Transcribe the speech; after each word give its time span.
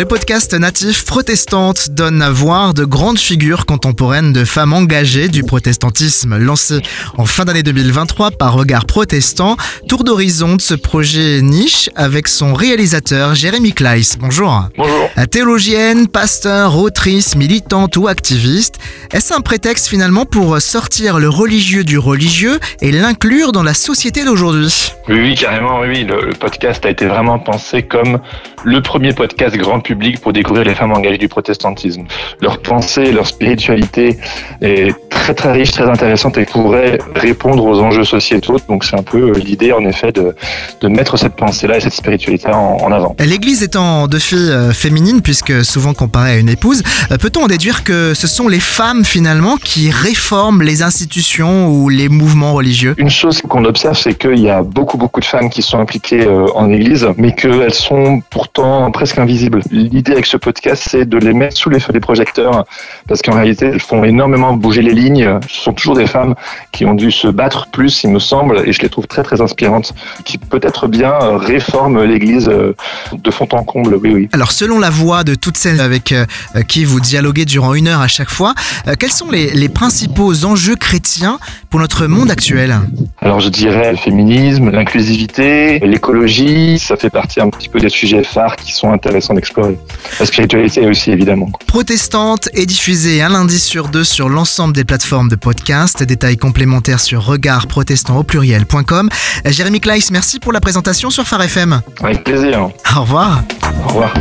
Le 0.00 0.06
podcast 0.06 0.54
natif 0.54 1.04
protestante 1.04 1.90
donne 1.90 2.22
à 2.22 2.30
voir 2.30 2.72
de 2.72 2.86
grandes 2.86 3.18
figures 3.18 3.66
contemporaines 3.66 4.32
de 4.32 4.46
femmes 4.46 4.72
engagées 4.72 5.28
du 5.28 5.42
protestantisme 5.42 6.38
lancé 6.38 6.80
en 7.18 7.26
fin 7.26 7.44
d'année 7.44 7.62
2023 7.62 8.30
par 8.30 8.54
Regard 8.54 8.86
Protestant. 8.86 9.58
Tour 9.88 10.02
d'horizon 10.02 10.56
de 10.56 10.60
ce 10.62 10.72
projet 10.72 11.42
niche 11.42 11.90
avec 11.96 12.28
son 12.28 12.54
réalisateur 12.54 13.34
Jérémy 13.34 13.74
Kleiss. 13.74 14.16
Bonjour. 14.18 14.70
Bonjour. 14.78 15.10
Théologienne, 15.30 16.08
pasteur, 16.08 16.78
autrice, 16.78 17.36
militante 17.36 17.98
ou 17.98 18.08
activiste, 18.08 18.76
est-ce 19.12 19.34
un 19.34 19.42
prétexte 19.42 19.86
finalement 19.86 20.24
pour 20.24 20.62
sortir 20.62 21.18
le 21.18 21.28
religieux 21.28 21.84
du 21.84 21.98
religieux 21.98 22.58
et 22.80 22.90
l'inclure 22.90 23.52
dans 23.52 23.62
la 23.62 23.74
société 23.74 24.24
d'aujourd'hui? 24.24 24.94
Oui, 25.10 25.20
oui, 25.20 25.34
carrément, 25.34 25.80
oui. 25.80 26.04
Le, 26.04 26.24
le 26.24 26.32
podcast 26.32 26.86
a 26.86 26.90
été 26.90 27.04
vraiment 27.04 27.38
pensé 27.38 27.82
comme 27.82 28.20
le 28.64 28.80
premier 28.80 29.12
podcast 29.12 29.54
grand 29.56 29.80
public 29.80 29.89
pour 30.20 30.32
découvrir 30.32 30.64
les 30.64 30.74
femmes 30.74 30.92
engagées 30.92 31.18
du 31.18 31.28
protestantisme. 31.28 32.04
Leur 32.40 32.60
pensée, 32.62 33.12
leur 33.12 33.26
spiritualité 33.26 34.18
est 34.60 34.94
très 35.20 35.34
très 35.34 35.52
riche, 35.52 35.72
très 35.72 35.88
intéressante 35.96 36.34
et 36.38 36.46
pourrait 36.46 36.98
répondre 37.14 37.62
aux 37.64 37.78
enjeux 37.80 38.04
sociétaux. 38.16 38.56
Donc 38.68 38.84
c'est 38.84 38.98
un 39.02 39.02
peu 39.02 39.32
l'idée 39.32 39.72
en 39.72 39.84
effet 39.92 40.10
de, 40.12 40.34
de 40.82 40.88
mettre 40.88 41.12
cette 41.22 41.36
pensée-là 41.44 41.74
et 41.78 41.80
cette 41.86 41.98
spiritualité 42.02 42.48
en, 42.48 42.78
en 42.86 42.90
avant. 42.98 43.14
L'Église 43.32 43.62
étant 43.62 44.08
de 44.14 44.18
filles 44.18 44.50
euh, 44.50 44.72
féminines, 44.72 45.20
puisque 45.28 45.64
souvent 45.64 45.94
comparée 45.94 46.32
à 46.36 46.38
une 46.44 46.48
épouse, 46.48 46.82
euh, 47.10 47.18
peut-on 47.24 47.44
en 47.44 47.46
déduire 47.46 47.84
que 47.84 48.14
ce 48.14 48.26
sont 48.26 48.48
les 48.48 48.64
femmes 48.78 49.04
finalement 49.04 49.56
qui 49.70 49.90
réforment 49.90 50.62
les 50.70 50.82
institutions 50.82 51.68
ou 51.68 51.88
les 52.00 52.08
mouvements 52.08 52.54
religieux? 52.54 52.94
Une 52.96 53.10
chose 53.22 53.42
qu'on 53.42 53.64
observe, 53.72 53.98
c'est 54.04 54.14
qu'il 54.14 54.40
y 54.40 54.50
a 54.50 54.62
beaucoup 54.62 54.96
beaucoup 55.02 55.20
de 55.20 55.30
femmes 55.34 55.50
qui 55.50 55.62
sont 55.62 55.78
impliquées 55.78 56.24
euh, 56.26 56.46
en 56.54 56.66
Église, 56.78 57.06
mais 57.16 57.32
qu'elles 57.34 57.74
sont 57.90 58.22
pourtant 58.30 58.90
presque 58.90 59.18
invisibles. 59.18 59.60
L'idée 59.70 60.12
avec 60.12 60.26
ce 60.26 60.38
podcast, 60.46 60.80
c'est 60.90 61.06
de 61.14 61.18
les 61.18 61.34
mettre 61.34 61.56
sous 61.62 61.70
les 61.74 61.80
feux 61.84 61.92
des 61.92 62.04
projecteurs, 62.10 62.64
parce 63.08 63.20
qu'en 63.22 63.34
réalité, 63.40 63.66
elles 63.66 63.86
font 63.90 64.02
énormément 64.04 64.52
bouger 64.54 64.82
les 64.88 64.94
lignes. 64.94 65.09
Ce 65.16 65.60
sont 65.64 65.72
toujours 65.72 65.96
des 65.96 66.06
femmes 66.06 66.34
qui 66.72 66.84
ont 66.84 66.94
dû 66.94 67.10
se 67.10 67.28
battre 67.28 67.68
plus, 67.70 68.02
il 68.04 68.10
me 68.10 68.18
semble, 68.18 68.62
et 68.66 68.72
je 68.72 68.80
les 68.80 68.88
trouve 68.88 69.06
très 69.06 69.22
très 69.22 69.40
inspirantes, 69.40 69.92
qui 70.24 70.38
peut-être 70.38 70.86
bien 70.86 71.12
euh, 71.12 71.36
réforment 71.36 72.04
l'Église 72.04 72.48
euh, 72.48 72.74
de 73.12 73.30
fond 73.30 73.48
en 73.52 73.64
comble. 73.64 73.96
Oui, 73.96 74.12
oui. 74.14 74.28
Alors 74.32 74.52
selon 74.52 74.78
la 74.78 74.90
voix 74.90 75.24
de 75.24 75.34
toutes 75.34 75.56
celles 75.56 75.80
avec 75.80 76.12
euh, 76.12 76.24
qui 76.68 76.84
vous 76.84 77.00
dialoguez 77.00 77.44
durant 77.44 77.74
une 77.74 77.88
heure 77.88 78.00
à 78.00 78.08
chaque 78.08 78.30
fois, 78.30 78.54
quels 78.98 79.10
sont 79.10 79.30
les, 79.30 79.50
les 79.50 79.68
principaux 79.68 80.44
enjeux 80.44 80.76
chrétiens 80.76 81.38
pour 81.68 81.80
notre 81.80 82.06
monde 82.06 82.30
actuel? 82.30 82.78
Alors 83.20 83.40
je 83.40 83.48
dirais 83.48 83.92
le 83.92 83.98
féminisme, 83.98 84.70
l'inclusivité, 84.70 85.78
l'écologie, 85.80 86.78
ça 86.78 86.96
fait 86.96 87.10
partie 87.10 87.40
un 87.40 87.50
petit 87.50 87.68
peu 87.68 87.80
des 87.80 87.88
sujets 87.88 88.22
phares 88.22 88.56
qui 88.56 88.72
sont 88.72 88.92
intéressants 88.92 89.34
d'explorer. 89.34 89.76
La 90.18 90.26
spiritualité 90.26 90.86
aussi 90.86 91.10
évidemment. 91.10 91.50
Protestante 91.66 92.48
est 92.54 92.66
diffusée 92.66 93.22
un 93.22 93.30
lundi 93.30 93.58
sur 93.58 93.88
deux 93.88 94.04
sur 94.04 94.28
l'ensemble 94.28 94.74
des 94.74 94.84
plateformes 94.84 94.99
de 95.00 95.36
podcast. 95.36 96.02
Détails 96.02 96.36
complémentaires 96.36 97.00
sur 97.00 97.24
regardprotestant 97.24 98.18
au 98.18 98.22
pluriel.com. 98.22 99.08
Jérémy 99.46 99.80
Kleiss, 99.80 100.10
merci 100.10 100.38
pour 100.38 100.52
la 100.52 100.60
présentation 100.60 101.10
sur 101.10 101.26
Phare 101.26 101.42
FM. 101.42 101.80
Avec 102.02 102.22
plaisir. 102.22 102.70
Au 102.96 103.00
revoir. 103.00 103.42
Au 103.84 103.88
revoir. 103.88 104.14